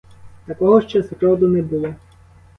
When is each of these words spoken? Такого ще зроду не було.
Такого 0.45 0.81
ще 0.81 1.01
зроду 1.01 1.47
не 1.47 1.61
було. 1.61 1.93